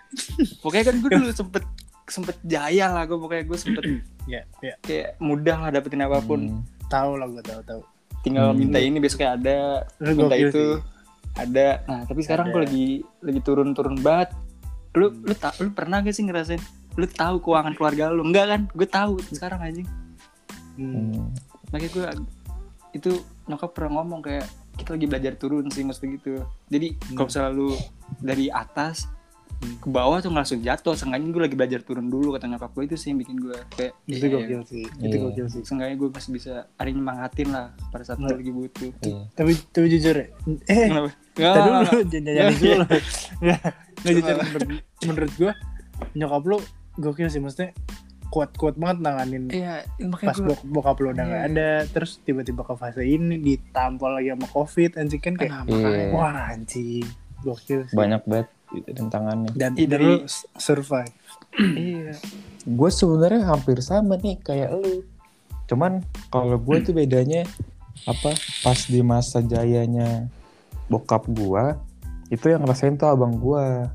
[0.63, 1.65] pokoknya kan gue dulu sempet
[2.07, 3.85] sempet jaya lah gue pokoknya gue sempet
[4.27, 4.75] Ya, ya.
[4.81, 6.63] kayak mudah lah dapetin apa pun Hmm.
[6.87, 7.81] Tahu lah gue tahu tahu.
[8.21, 8.59] tinggal Hmm.
[8.59, 9.59] minta ini besoknya ada
[9.99, 10.83] Lu minta itu sih.
[11.37, 12.87] ada nah tapi sekarang gue lagi
[13.21, 14.35] lagi turun turun banget
[14.93, 16.59] lu lu tak lu pernah gak sih ngerasain
[16.97, 19.89] lu tahu keuangan keluarga lu enggak kan gue tahu sekarang anjing
[20.75, 21.33] Hmm.
[21.67, 22.07] Makanya gue
[22.93, 23.11] itu
[23.47, 26.33] nyokap pernah ngomong kayak kita lagi belajar turun sih maksudnya gitu
[26.67, 27.15] jadi Hmm.
[27.15, 27.69] kalau misalnya lu
[28.19, 29.09] dari atas
[29.57, 29.73] Hmm.
[29.79, 32.85] ke bawah tuh nggak langsung jatuh seenggaknya gue lagi belajar turun dulu kata nyokap gue
[32.85, 34.85] itu sih yang bikin gue kayak Itu iya, gokil sih.
[34.85, 35.23] Itu Iya.
[35.23, 35.61] gokil sih.
[35.65, 38.37] seenggaknya gue masih bisa ada yang nyemangatin lah pada saat gue Nggak.
[38.39, 39.21] lagi butuh Iya.
[39.33, 40.27] Tapi tapi jujur ya.
[40.67, 41.09] Eh, Kenapa?
[41.09, 42.85] Tadi Nggak, dulu nggak, jangan jangan dulu.
[43.43, 43.61] Nggak,
[44.05, 44.37] jujur
[45.07, 45.53] menurut gue
[46.15, 46.59] nyokap lu
[46.97, 47.73] gokil sih maksudnya
[48.27, 51.53] kuat-kuat banget nanganin Iya, makanya pas gue bok bokap lu udah nggak Iya.
[51.53, 56.11] ada terus tiba-tiba ke fase ini ditampol lagi sama covid anjing kan kayak Iya.
[56.11, 57.07] wah anjing
[57.41, 58.49] gokil sih banyak banget
[58.93, 60.27] tantangannya dan, Iya, dan dari-
[60.59, 61.15] survive
[61.79, 62.13] iya.
[62.67, 65.07] gue sebenarnya hampir sama nih kayak lu
[65.67, 67.47] cuman kalau gue tuh bedanya
[68.05, 70.27] apa pas di masa jayanya
[70.87, 71.65] bokap gue
[72.29, 73.87] itu yang ngerasain tuh abang gue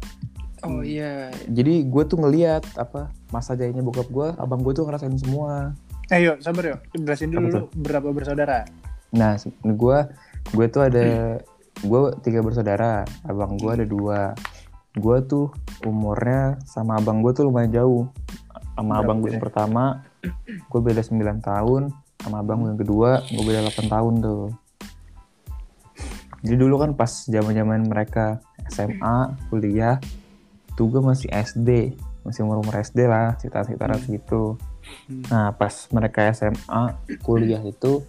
[0.61, 1.33] Oh iya.
[1.49, 5.73] jadi gue tuh ngeliat apa masa jayanya bokap gue abang gue tuh ngerasain semua.
[6.13, 6.79] Eh yuk sabar yuk.
[6.93, 8.69] Jelasin dulu Apa lu berapa bersaudara.
[9.09, 9.97] Nah gue
[10.53, 11.41] gue tuh ada
[11.81, 14.37] gue tiga bersaudara abang gue ada dua.
[14.93, 15.49] Gue tuh
[15.81, 18.03] umurnya sama abang gue tuh lumayan jauh.
[18.77, 19.83] Sama Berapa abang gue yang pertama
[20.45, 21.89] gue beda 9 tahun.
[22.21, 24.45] Sama abang gue yang kedua gue beda 8 tahun tuh.
[26.45, 29.97] Jadi dulu kan pas zaman zaman mereka SMA kuliah
[30.73, 34.05] tuh gue masih SD masih umur umur SD lah sekitar sekitaran Hmm.
[34.05, 34.43] segitu
[35.05, 35.21] Hmm.
[35.29, 36.83] nah pas mereka SMA
[37.19, 38.01] kuliah itu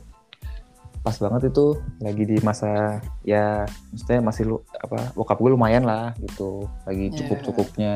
[1.00, 6.14] pas banget itu lagi di masa ya maksudnya masih lu apa bokap gue lumayan lah
[6.16, 7.16] gitu lagi Iya.
[7.20, 7.94] cukup cukupnya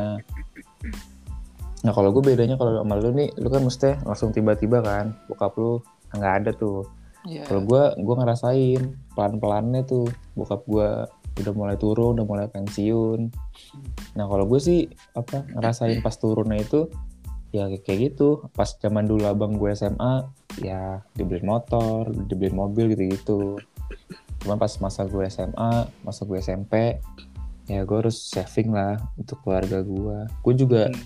[1.80, 5.54] nah kalau gue bedanya kalau sama lu nih lu kan mesti langsung tiba-tiba kan bokap
[5.54, 5.78] lu
[6.12, 6.84] nggak ada tuh
[7.26, 7.42] Iya.
[7.42, 8.82] Kalau gue gue ngerasain
[9.18, 10.06] pelan pelannya tuh
[10.38, 10.90] bokap gue
[11.36, 13.28] udah mulai turun, udah mulai pensiun.
[14.16, 16.88] Nah kalau gue sih apa ngerasain pas turunnya itu
[17.52, 18.48] ya kayak- gitu.
[18.52, 20.28] Pas zaman dulu abang gue SMA
[20.60, 23.60] ya dibeliin motor, dibeliin mobil gitu-gitu.
[24.40, 27.00] Cuman pas masa gue SMA, masa gue SMP
[27.66, 30.18] ya gue harus saving lah untuk keluarga gue.
[30.40, 31.02] Gue juga Hmm.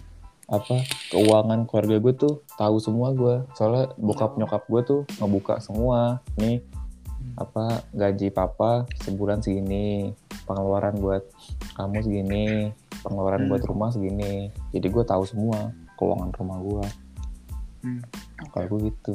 [0.50, 0.82] apa
[1.14, 6.58] keuangan keluarga gue tuh tahu semua gue soalnya bokap nyokap gue tuh ngebuka semua nih
[7.36, 10.10] apa gaji papa sebulan segini
[10.44, 11.22] pengeluaran buat
[11.74, 12.46] kamu segini
[13.00, 13.50] pengeluaran Hmm.
[13.50, 16.84] buat rumah segini jadi gue tahu semua keuangan rumah gue
[17.80, 18.00] Hmm.
[18.50, 19.14] kalau gue gitu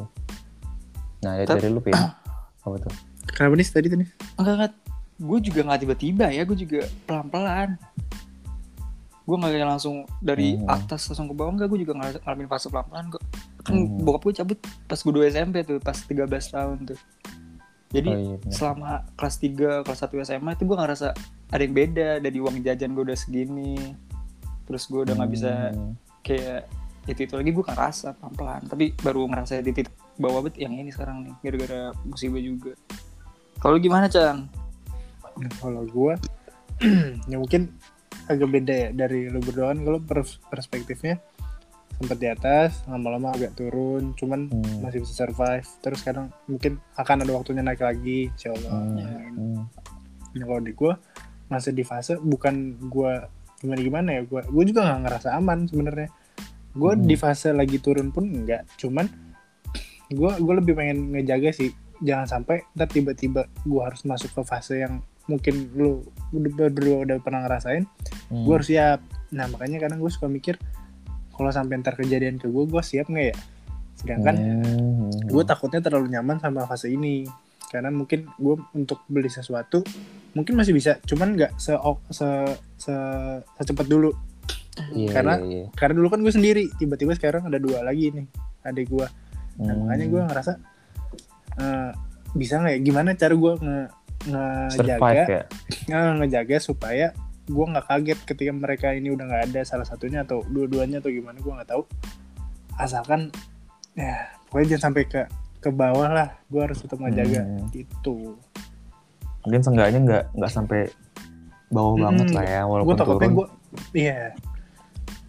[1.19, 2.93] nah dari, Tet- dari lu pin apa tuh
[3.25, 4.05] Kenapa nih tadi tadi?
[4.37, 4.73] Enggak, enggak.
[5.17, 7.75] Gue juga nggak tiba-tiba ya, gue juga pelan-pelan.
[9.25, 10.69] Gue nggak kayak langsung dari Hmm.
[10.69, 11.67] atas langsung ke bawah, enggak.
[11.67, 13.23] Gue juga ngal- ngalamin fase pelan-pelan kok.
[13.65, 14.05] Kan Hmm.
[14.05, 16.99] bokap gue cabut pas gue 2 SMP tuh, pas 13 tahun tuh.
[17.93, 18.53] Jadi oh, iya, bener.
[18.53, 21.07] selama kelas 3, kelas 1 SMA itu gue ngerasa
[21.53, 22.09] ada yang beda.
[22.19, 23.77] Dari uang jajan gue udah segini.
[24.65, 25.93] Terus gue udah nggak bisa Hmm.
[26.25, 26.65] kayak
[27.05, 28.61] itu itu lagi gue ngerasa pelan-pelan.
[28.65, 32.73] Tapi baru ngerasa di titik bawah bet yang ini sekarang nih, gara-gara musibah juga.
[33.61, 34.49] Kalau gimana, Cang?
[35.35, 36.13] Nah, kalau gue
[37.31, 37.71] ya mungkin
[38.25, 41.21] agak beda ya dari lu berdua kan kalau pers- perspektifnya
[41.95, 44.81] sempat di atas lama-lama agak turun cuman Hmm.
[44.81, 48.99] masih bisa survive terus sekarang mungkin akan ada waktunya naik lagi insya Allah Hmm.
[49.31, 49.63] Hmm.
[50.35, 50.93] Nah, kalau di gue
[51.45, 53.11] masih di fase bukan gue
[53.57, 56.09] gimana gimana ya gue gue juga nggak ngerasa aman sebenarnya
[56.71, 57.03] gue Hmm.
[57.03, 59.07] di fase lagi turun pun enggak cuman
[60.11, 64.83] gue gue lebih pengen ngejaga sih jangan sampai ntar tiba-tiba gue harus masuk ke fase
[64.83, 67.87] yang mungkin lu udah berdua udah pernah ngerasain
[68.27, 68.43] Hmm.
[68.43, 68.99] gue harus siap
[69.31, 70.59] nah makanya kadang gue suka mikir
[71.35, 73.35] kalau sampai ntar kejadian ke gue gue siap nggak ya?
[73.95, 75.11] Sedangkan Hmm.
[75.11, 77.27] gue takutnya terlalu nyaman sama fase ini.
[77.65, 79.83] Karena mungkin gue untuk beli sesuatu
[80.31, 80.95] mungkin masih bisa.
[81.03, 81.75] Cuman nggak se
[82.09, 82.27] se
[82.77, 82.95] se
[83.55, 84.11] secepat dulu.
[84.91, 85.65] Iya, karena- iya, iya.
[85.71, 86.67] karena dulu kan gue sendiri.
[86.75, 88.27] Tiba-tiba sekarang ada dua lagi nih
[88.65, 89.07] adik gue
[89.55, 89.87] nah Hmm.
[89.87, 90.51] makanya gue ngerasa
[91.55, 91.91] eh,
[92.33, 92.79] bisa nggak ya?
[92.83, 93.79] Gimana cara gue nge
[94.73, 95.43] survive ngejaga ya?
[95.87, 97.07] nge- ngejaga supaya
[97.45, 101.37] gue nggak kaget ketika mereka ini udah nggak ada salah satunya atau dua-duanya atau gimana
[101.37, 101.83] gue nggak tahu.
[102.75, 103.29] Asalkan
[103.93, 105.21] ya pokoknya jangan sampai ke
[105.61, 106.29] ke bawah lah.
[106.49, 107.69] Gue harus tetap ngejaga Hmm.
[107.71, 108.33] itu.
[109.45, 110.89] Mungkin seenggaknya nggak nggak sampai
[111.69, 113.37] bawah Hmm, banget lah ya gue walaupun takutnya turun.
[113.37, 113.47] gue
[113.93, 114.19] iya.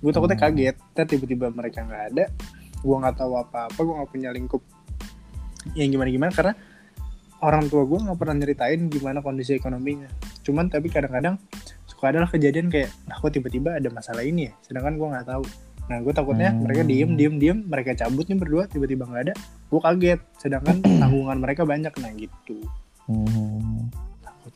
[0.01, 0.47] Gue takutnya Hmm.
[0.49, 2.25] kaget ntar tiba-tiba mereka nggak ada
[2.77, 4.63] gue nggak tahu apa-apa gue nggak punya lingkup
[5.75, 6.55] yang gimana gimana karena
[7.43, 10.09] orang tua gue nggak pernah nyeritain gimana kondisi ekonominya.
[10.41, 11.37] Cuman tapi kadang-kadang
[11.97, 14.53] suka adalah kejadian kayak nah kok tiba-tiba ada masalah ini ya?
[14.61, 15.45] Sedangkan gue nggak tahu.
[15.89, 16.69] Nah gue takutnya Hmm.
[16.69, 19.35] mereka diem diem diem mereka cabut nih berdua tiba-tiba nggak ada
[19.73, 20.21] gue kaget.
[20.37, 22.61] Sedangkan tanggungan mereka banyak nah gitu.
[23.09, 23.89] Hmm.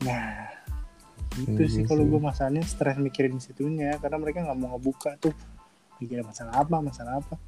[0.04, 0.48] Nah,
[1.38, 5.32] itu Iya sih kalau gue masalahnya stres mikirin situnya karena mereka nggak mau ngebuka tuh.
[6.02, 7.40] Mikir masalah apa masalah apa.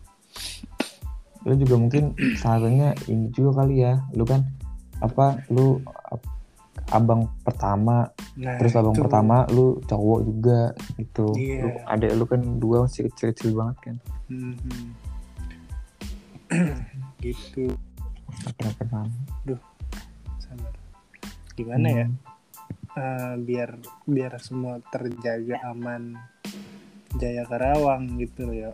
[1.42, 3.98] Lu juga mungkin salah satunya ini juga kali ya.
[4.14, 4.46] Lu kan
[5.02, 5.82] apa lu
[6.92, 9.00] abang pertama nah terus abang itu.
[9.00, 10.60] pertama lu cowok juga
[10.94, 11.58] gitu Iya.
[11.58, 13.96] lu adek lu kan dua masih kecil kecil banget kan
[14.28, 14.84] Mhm.
[17.24, 17.72] gitu
[18.42, 19.08] Abang pertama
[20.38, 20.72] sabar
[21.54, 22.20] gimana ya Hmm.
[22.92, 26.12] Eh, biar biar semua terjaga aman
[27.14, 28.70] Jaya Karawang gitu loh ya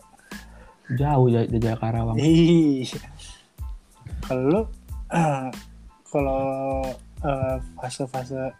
[0.91, 2.99] jauh ya jajak Karawang Iya.
[4.21, 4.63] Kalau lu
[6.11, 6.43] kalau
[7.25, 8.55] eh, fase-fase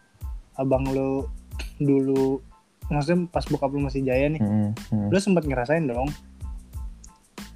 [0.59, 1.27] abang lu
[1.79, 2.43] dulu
[2.89, 5.07] maksudnya pas bokap lu masih jaya nih, Hmm, hmm.
[5.13, 6.09] lu sempat ngerasain dong.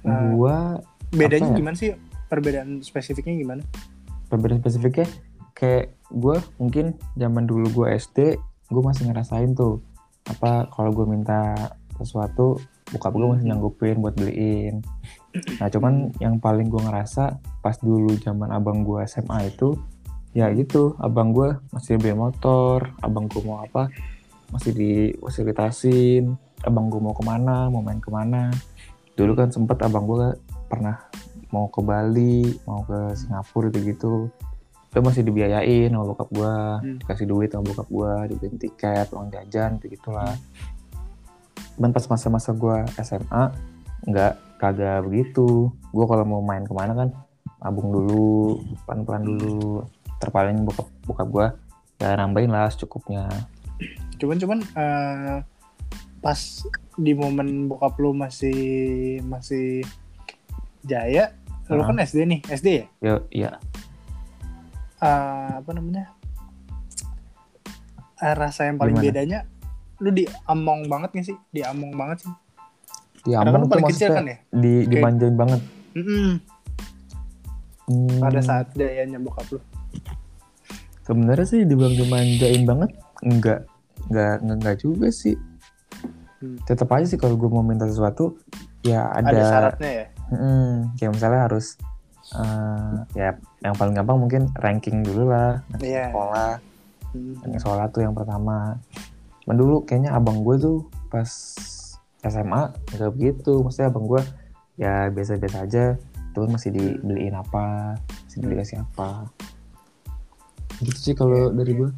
[0.06, 0.78] Eh, gua
[1.10, 1.58] bedanya ya?
[1.58, 1.90] gimana sih?
[2.30, 3.62] Perbedaan spesifiknya gimana?
[4.34, 5.06] perbedaan spesifiknya
[5.54, 8.18] kayak gue mungkin zaman dulu gue SD
[8.74, 9.78] gue masih ngerasain tuh
[10.26, 11.54] apa kalau gue minta
[11.94, 12.58] sesuatu
[12.90, 14.82] bokap gue masih nyanggupin buat beliin
[15.62, 19.78] nah cuman yang paling gue ngerasa pas dulu zaman abang gue SMA itu
[20.36, 20.98] ya gitu.
[21.00, 23.88] Abang gue masih beli motor abang gue mau apa
[24.52, 26.34] masih difasilitasin.
[26.66, 28.50] Abang gue mau ke mana mau main ke mana.
[29.14, 30.34] Dulu kan sempet abang gue
[30.68, 30.98] pernah
[31.54, 34.14] mau ke Bali mau ke Singapura gitu gitu
[34.94, 36.98] itu masih dibiayain sama bokap gue Hmm.
[37.02, 40.34] dikasih duit sama bokap gue dibeliin tiket uang jajan gitu gitulah
[41.74, 43.44] dan pas masa-masa gue SMA
[44.06, 45.74] nggak kagak begitu.
[45.90, 47.08] Gue kalau mau main ke mana kan
[47.58, 49.82] abung dulu pelan-pelan dulu
[50.24, 51.46] terpaling bokap bokap gue
[52.00, 53.28] ya nambahin lah secukupnya
[54.14, 55.36] Cuman cuman eh,
[56.18, 56.40] pas
[56.94, 58.56] di momen bokap lu masih
[59.26, 59.82] masih
[60.80, 61.34] jaya,
[61.66, 61.88] lu Ah.
[61.90, 62.86] kan SD nih, SD ya?
[63.02, 63.50] ya iya
[65.00, 66.14] eh, apa namanya
[68.18, 69.08] eh, rasa yang paling Gimana?
[69.10, 69.38] bedanya
[69.98, 72.32] lu diamong banget gak sih diamong banget sih
[73.24, 75.60] Ya karena kan lu paling kecil kan ya di dimanjain banget.
[75.96, 76.36] Mm-mm.
[77.88, 79.60] Hmm, pada saat dayanya bokap lu
[81.04, 82.90] sebenarnya sih dibilang dimanjain banget
[83.22, 83.60] enggak
[84.08, 85.36] enggak enggak, enggak juga sih.
[86.40, 86.58] Hmm.
[86.64, 88.36] Tetap aja sih kalau gue mau minta sesuatu
[88.84, 91.76] ya ada, ada, syaratnya ya Mm, kayak misalnya harus
[92.32, 96.08] eh, ya yang paling gampang mungkin ranking dulu lah Iya.
[96.10, 96.52] sekolah
[97.12, 97.54] Hmm.
[97.54, 98.80] sekolah tuh yang pertama
[99.44, 101.28] Cuman dulu kayaknya abang gue tuh pas
[102.24, 104.22] SMA nggak begitu maksudnya abang gue
[104.74, 105.84] ya biasa-biasa aja
[106.32, 107.94] tuh masih dibeliin apa
[108.26, 108.50] masih Hmm.
[108.50, 109.28] dikasih apa
[110.80, 111.90] gitu sih kalau dari gue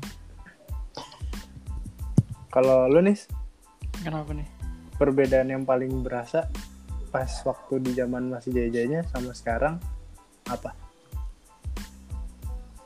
[2.49, 3.17] kalau lu nih
[3.97, 4.47] Kenapa nih?
[4.97, 6.49] perbedaan yang paling berasa
[7.09, 9.77] pas waktu di zaman masih jaya-jayanya sama sekarang
[10.47, 10.73] apa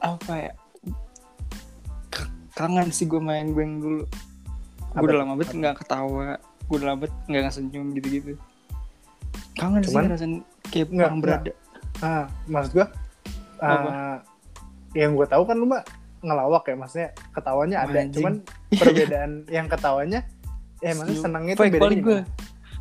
[0.01, 0.53] Apa ya?
[2.09, 4.03] K- Kangen sih gue main gue yang dulu.
[4.91, 6.41] Gue udah lama banget nggak ketawa.
[6.65, 8.33] Gue udah lama banget nggak senyum gitu-gitu.
[9.53, 10.39] Kangen Cuman- sih rasanya
[10.73, 11.53] kayak Nggak, orang berada.
[12.01, 12.87] ah maksud gua
[13.61, 14.25] Apa?
[14.95, 15.83] Yang gue tahu kan lu mah
[16.21, 18.13] ngelawak ya maksudnya ketawanya ada Anjing.
[18.21, 18.33] cuman
[18.81, 20.21] perbedaan yang ketawanya
[20.81, 22.21] eh maksudnya senangnya Fake bedanya paling gue.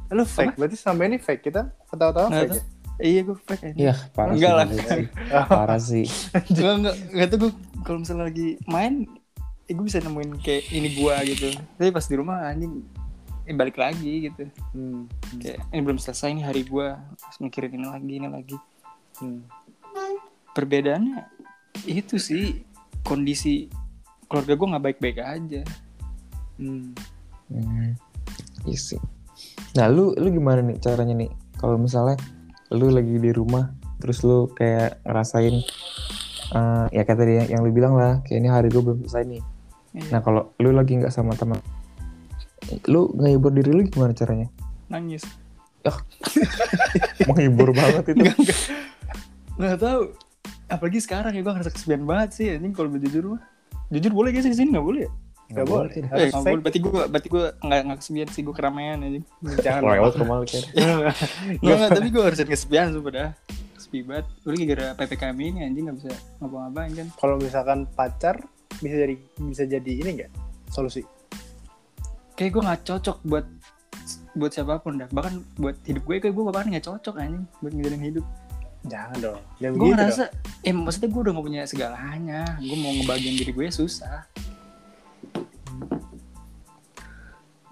[0.10, 2.64] lu fake berarti sampai ini fake kita ketawa-tawa fake ya?
[3.00, 5.00] Iya gue fake iya parah Enggak sih, lah.
[5.40, 6.06] Oh, parah sih
[6.52, 9.08] Enggak, enggak, enggak tuh gue kalau misalnya lagi main,
[9.68, 11.48] eh, gue bisa nemuin kayak ini gua gitu.
[11.80, 12.84] Tapi pas di rumah anjing,
[13.48, 14.44] eh, balik lagi gitu.
[14.76, 15.08] hmm,
[15.40, 18.58] Kayak ini belum selesai nih hari gua, harus mikirin ini lagi, ini lagi.
[19.24, 19.40] hmm.
[20.52, 21.39] Perbedaannya
[21.86, 22.64] itu sih
[23.06, 23.70] kondisi
[24.28, 25.62] keluarga gua nggak baik-baik aja.
[26.60, 26.92] Hmm.
[27.50, 27.96] Hmm,
[28.68, 29.00] iya sih.
[29.78, 31.32] Nah, lu lu gimana nih caranya nih?
[31.58, 32.20] Kalau misalnya
[32.70, 35.56] lu lagi di rumah, terus lu kayak ngerasain
[36.50, 39.26] eh, ya kayak tadi yang, yang lu bilang lah, kayak ini hari gue belum selesai
[39.26, 39.42] nih.
[39.90, 41.58] Iya, Nah, kalau lu lagi nggak sama teman,
[42.86, 44.50] lu ngehibur diri lu gimana caranya?
[44.90, 45.24] nangis.
[47.30, 48.26] Menghibur banget itu.
[48.26, 48.60] Enggak, enggak.
[49.56, 50.04] Nggak tahu.
[50.70, 53.42] Apalagi sekarang ya gua ngerasa kesepian banget sih anjing kalau udah jujur mah.
[53.90, 55.12] Jujur boleh gak sih di sini nggak boleh ya?
[55.50, 55.90] Nggak boleh.
[55.90, 56.08] tidak.
[56.08, 56.46] Eh, Harus nggak fake.
[56.46, 56.62] boleh.
[56.62, 59.26] Berarti gua berarti gua nggak nggak kesepian sih gua keramaian anjing.
[59.66, 60.64] jangan Lewat rumah lu kan.
[61.60, 63.30] Nggak, nggak, tapi gue harus kesepian sumpah dah.
[63.82, 64.26] Sepi banget.
[64.46, 67.08] Gue lagi gara PPKM ini anjing gak bisa ngapa-ngapain kan.
[67.18, 68.36] kalau misalkan pacar
[68.78, 70.32] bisa jadi bisa jadi ini enggak
[70.70, 71.02] solusi
[72.38, 73.46] Kayak gue gak cocok buat
[74.38, 75.10] buat siapa pun dah.
[75.10, 78.26] Bahkan buat hidup gue kayak gue bahkan gak cocok anjing buat ngejalanin hidup.
[78.82, 80.24] Jangan dong jangan Gue begitu ngerasa,
[80.62, 82.42] eh maksudnya gue udah gak punya segalanya.
[82.58, 84.24] Gue mau ngebagian diri gue susah.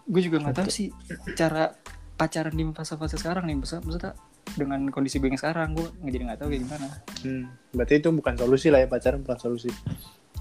[0.04, 0.88] Gue juga gak tahu sih
[1.36, 1.76] cara
[2.16, 3.56] pacaran di fase-fase sekarang nih.
[3.56, 4.12] Maksudnya, maksudnya
[4.56, 6.86] dengan kondisi gue yang sekarang gue nggak jadi nggak tahu kayak gimana.
[6.88, 7.04] dong.
[7.20, 7.44] Hmm.
[7.70, 9.70] berarti itu bukan solusi lah ya pacaran bukan solusi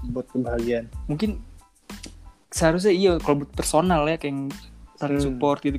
[0.09, 1.43] buat kebahagiaan mungkin
[2.49, 4.41] seharusnya iya kalau buat personal ya kayak yang
[4.95, 5.27] saling Hmm.
[5.27, 5.77] support gitu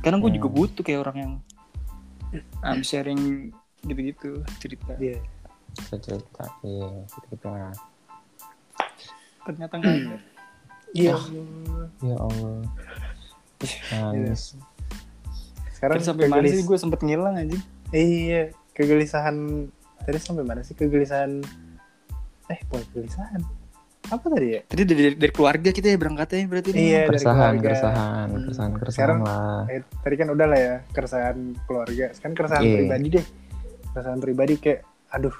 [0.00, 0.56] karena gue juga Hmm.
[0.58, 1.32] butuh kayak orang yang
[2.64, 5.18] um, sharing gitu-gitu cerita iya
[5.72, 7.72] Bisa cerita, iya, cerita.
[9.42, 10.16] ternyata nggak ada
[11.00, 11.16] iya
[12.00, 12.60] Ya Allah.
[13.92, 14.58] Nangis.
[15.72, 17.58] sekarang Tadi sampai mana kegelis- sih gue sempet ngilang aja
[17.90, 18.42] iya
[18.72, 19.66] kegelisahan
[19.98, 21.42] tadi sampai mana sih kegelisahan
[22.48, 23.40] eh bukan kegelisahan
[24.04, 26.82] apa tadi ya tadi dari, dari, dari keluarga kita ya berangkatnya berarti nih.
[26.82, 26.98] Iya.
[26.98, 27.62] dari Keresahan, keluarga.
[27.64, 28.42] keresahan, Hmm.
[28.42, 29.62] keresahan, keresahan Sekarang- lah.
[29.70, 32.74] eh, tadi kan udah lah ya keresahan keluarga sekarang keresahan Iya.
[32.76, 33.26] pribadi deh
[33.92, 35.34] keresahan pribadi kayak aduh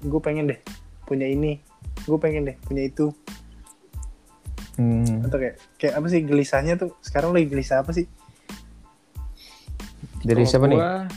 [0.00, 0.60] gue pengen deh
[1.02, 1.58] punya ini
[2.00, 3.10] gue pengen deh punya itu
[4.72, 5.20] Hmm.
[5.22, 8.08] atau kayak kayak apa sih gelisahnya tuh sekarang lagi gelisah apa sih
[10.18, 10.78] Dari Kalau siapa nih?
[10.78, 11.08] gua-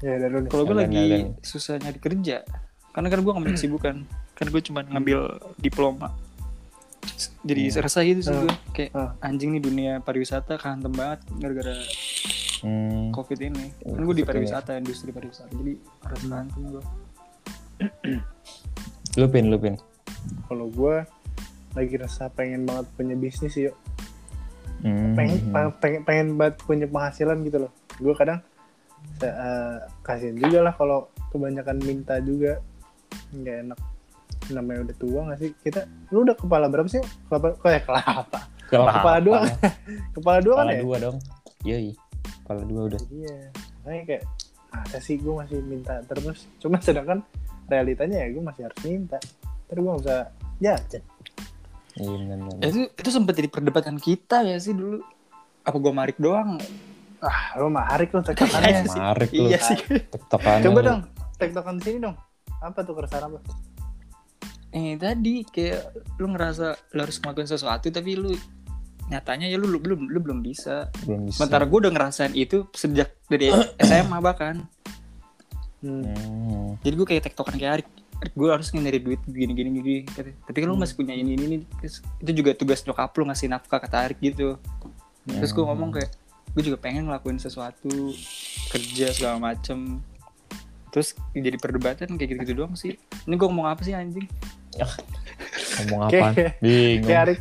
[0.00, 0.48] ya dari nih.
[0.48, 1.28] kalau gue lagi Alden.
[1.40, 2.36] susah nyari kerja
[2.90, 3.96] karena kan gue gak punya kesibukan
[4.32, 5.20] kan gue cuma ngambil
[5.56, 6.08] diploma
[7.42, 7.78] jadi Hmm.
[7.80, 8.42] resah gitu sih Hmm.
[8.44, 9.12] gue kayak Hmm.
[9.20, 11.74] anjing nih dunia pariwisata kantem banget gara-gara
[12.60, 13.08] Hmm.
[13.10, 14.28] covid ini Oh, kan gue di ini.
[14.28, 16.30] pariwisata industri pariwisata jadi harus Hmm.
[16.30, 16.84] kantem gue
[19.16, 19.74] Lu pin, lu pin.
[20.46, 21.02] kalau gue
[21.72, 23.74] lagi rasa pengen banget punya bisnis yuk
[24.80, 25.12] Hmm.
[25.12, 28.40] pengen pengen pengen banget punya penghasilan gitu loh gue kadang
[29.18, 32.60] eh, kasihan juga lah kalau kebanyakan minta juga
[33.30, 33.78] nggak enak
[34.50, 38.92] namanya udah tua gak sih kita lu udah kepala berapa sih kelapa kayak kelapa Kelapa.
[38.94, 39.38] kepala dua
[40.16, 41.16] kepala dua kan Kepala ya dua dong.
[41.62, 41.92] Yoi.
[42.50, 43.00] Kepala dua udah.
[43.14, 43.54] iya.
[43.86, 44.24] Makanya kayak
[44.74, 46.50] ada sih gue masih minta terus?
[46.58, 47.22] Cuma sedangkan
[47.70, 49.22] realitanya ya gue masih harus minta.
[49.70, 50.18] Terus gue nggak bisa
[50.58, 51.02] jajan.
[51.94, 54.98] Iya benar Ya, itu itu sempat jadi perdebatan kita ya sih dulu.
[55.62, 56.58] Apa gue marik doang?
[57.22, 58.82] Ah lu marik lu tektokannya.
[58.98, 59.46] Marik lu.
[59.46, 59.78] iya sih.
[60.10, 61.00] Tektokannya coba dong
[61.38, 62.18] tektokan di sini dong.
[62.58, 63.38] Apa tuh keresahan apa?
[64.74, 68.34] Eh tadi kayak lu ngerasa lu harus ngelakuin sesuatu tapi lu
[69.10, 70.88] nyatanya ya lu, lu belum lu belum bisa.
[71.04, 71.42] Belum bisa.
[71.42, 73.50] Sementara gue udah ngerasain itu sejak dari
[73.86, 74.64] SMA bahkan.
[75.80, 76.04] Hmm.
[76.04, 76.76] Hmm.
[76.84, 77.88] jadi gue kayak tektokan kayak Arik
[78.36, 79.96] gue harus nyari duit gini gini gini.
[80.04, 83.24] Kata, tapi kan lu masih punya ini ini ini Terus, itu juga tugas nyokap lu
[83.32, 84.60] ngasih nafkah kata Arik gitu.
[85.24, 86.12] Terus gue ngomong kayak
[86.52, 88.12] gue juga pengen ngelakuin sesuatu
[88.68, 90.04] kerja segala macem.
[90.92, 93.00] Terus jadi perdebatan kayak gitu gitu doang sih.
[93.24, 94.28] Ini gue ngomong apa sih anjing
[95.86, 96.26] ngomong apa
[96.60, 97.06] bingung.
[97.06, 97.40] Kayak Arik,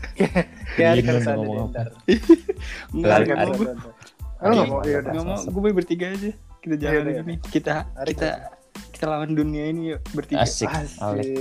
[0.75, 1.87] kayak Arik harus ada ntar.
[2.93, 3.57] Nggak, Arik, nggak mau Arik.
[3.59, 3.67] gue
[4.39, 5.11] nggak mau, ya udah.
[5.11, 6.31] nggak mau gue bertiga aja.
[6.59, 7.21] Kita jalan iya.
[7.23, 7.73] ini kita
[8.03, 8.29] kita
[8.91, 10.43] kita lawan dunia ini yuk bertiga.
[10.43, 10.67] Asik.
[10.67, 10.99] Asik.
[10.99, 11.31] alik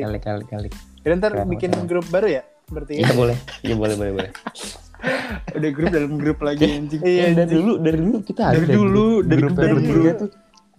[0.00, 0.72] alik alik alik alik.
[1.04, 2.42] Ya, ntar bikin grup baru ya?
[2.68, 3.04] Bertiga.
[3.04, 3.36] iya boleh.
[3.60, 4.32] Iya boleh boleh boleh.
[5.60, 7.00] Udah grup dalam grup lagi anjing.
[7.04, 10.10] Iya, Eh, dari dulu dari dulu kita ada Dari dulu, dari grup dari dulu.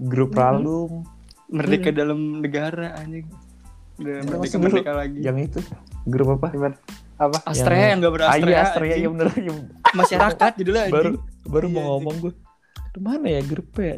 [0.01, 0.91] grup ralum.
[1.45, 3.29] Merdeka dalam negara anjing
[3.95, 5.59] udah merdeka merdeka lagi yang itu
[6.03, 6.75] grup apa Gimana?
[7.15, 7.37] Apa?
[7.47, 8.99] Astrea yang, gak ah berastrea iya Astrea anjing.
[8.99, 9.57] iya bener yang
[9.93, 11.11] masyarakat judulnya anjing baru
[11.47, 11.91] baru Iya, mau anjing.
[11.95, 12.33] ngomong gue
[12.97, 13.93] mana ya grupnya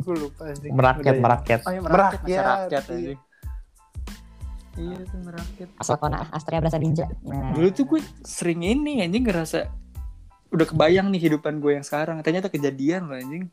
[0.00, 0.72] Gue lupa anjing.
[0.72, 1.20] merakyat ya?
[1.20, 2.92] merakyat oh, iya, Merakyat, masyarakat iya.
[2.92, 3.18] anjing
[4.76, 7.04] iya itu merakyat Asokona Astrea berasa ninja.
[7.24, 9.68] Nah, dulu tuh gue sering ini anjing ngerasa
[10.50, 13.48] udah kebayang nih kehidupan gue yang sekarang ternyata kejadian loh anjing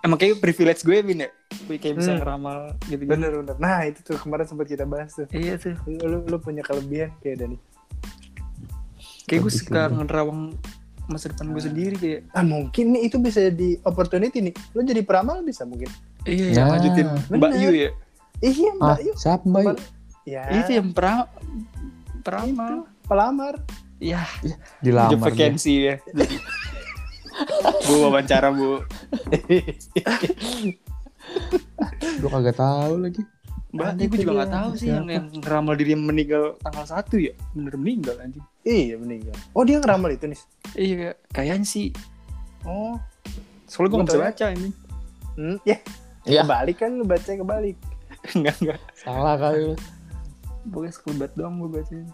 [0.00, 1.30] emang kayak privilege gue Bin ya
[1.62, 2.18] gue kayak bisa Hmm.
[2.18, 3.56] ngeramal gitu gitu Bener bener.
[3.56, 5.26] Nah itu tuh kemarin sempat kita bahas tuh.
[5.30, 7.58] iya tuh Lu, lu, lu punya kelebihan kayak Dani.
[9.24, 10.54] kayak gue suka ngerawang
[11.06, 14.54] masa depan gue sendiri kayak Ah mungkin nih itu bisa di opportunity nih.
[14.72, 15.90] Lu jadi peramal bisa mungkin.
[16.22, 17.52] iya Nah, lanjutin Mbak.
[17.56, 17.90] Yu ya
[18.40, 19.14] Iya ah mbak yuk.
[19.14, 19.74] siapa mbak Yu?
[20.26, 20.42] Ya.
[20.54, 21.28] itu yang pra
[22.20, 23.58] peramal Pelamar.
[23.98, 24.24] ya
[24.80, 26.36] dilamar vacancy ya jadi
[27.86, 28.80] bu wawancara bu
[32.20, 33.22] gue kagak tahu lagi
[33.70, 37.30] mbak gue juga nggak tahu sih yang, yang ngeramal diri yang meninggal tanggal satu ya
[37.54, 39.32] bener meninggal anjing Iya meninggal.
[39.56, 40.40] Oh dia ngeramal itu nih.
[40.76, 41.88] iya kayaknya sih
[42.60, 42.92] Oh.
[43.64, 44.26] soalnya gue nggak bisa ya?
[44.26, 44.70] baca ini
[45.30, 45.78] Hmm, ya.
[46.28, 46.42] Iya.
[46.44, 47.76] Kebalik kan lu baca kebalik.
[48.36, 49.76] enggak enggak salah kali lu.
[50.68, 52.12] pokoknya sekelebat doang gue bacanya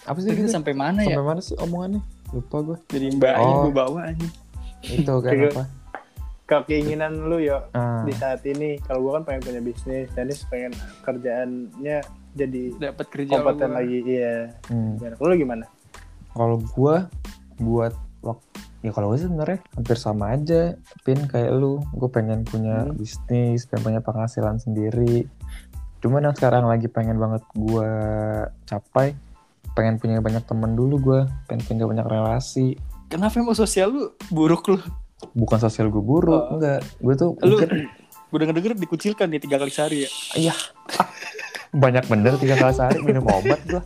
[0.00, 3.66] apa sih kita sampai mana ya sampai mana sih omongannya lupa gue jadi mbak Oh.
[3.66, 4.32] gue bawa anjing
[4.82, 5.64] itu kan Kayak- apa
[6.44, 10.42] Kalau keinginan lu ya ah, di saat ini, kalau gua kan pengen punya bisnis, Dennis
[10.44, 14.02] pengen kerjaannya jadi dapat kerja kompeten lagi.
[14.02, 14.58] Iya.
[14.66, 15.14] hmm.
[15.14, 15.70] Lu gimana?
[16.30, 17.06] kalau gue
[17.56, 18.46] buat waktu
[18.80, 22.94] ya kalau gue sih sebenarnya hampir sama aja pin kayak lu gue pengen punya Hmm.
[22.94, 25.26] bisnis pengen punya penghasilan sendiri
[25.98, 27.90] cuman yang sekarang lagi pengen banget gue
[28.64, 29.14] capai
[29.72, 32.74] pengen punya banyak temen dulu gue pengen punya banyak relasi.
[33.10, 34.78] Kenapa emang sosial lu buruk lu.
[35.34, 36.56] Bukan sosial gue buruk Oh.
[36.56, 36.80] enggak.
[36.98, 37.90] Gue tuh lu mungkin
[38.30, 40.10] gue denger denger dikucilkan nih tiga kali sehari ya.
[40.38, 40.54] Iya.
[41.70, 43.82] Banyak bener tiga kali sehari minum obat gue